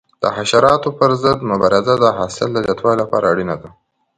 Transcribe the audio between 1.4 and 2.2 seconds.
مبارزه د